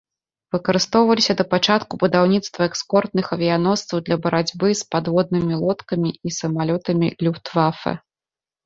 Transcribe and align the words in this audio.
Выкарыстоўваліся 0.53 1.35
да 1.41 1.45
пачатку 1.51 1.93
будаўніцтва 2.03 2.61
эскортных 2.71 3.25
авіяносцаў 3.37 3.97
для 4.09 4.15
барацьбы 4.27 4.67
з 4.83 4.89
падводнымі 4.97 5.53
лодкамі 5.67 6.09
і 6.27 6.39
самалётамі 6.43 7.17
люфтвафэ. 7.27 7.93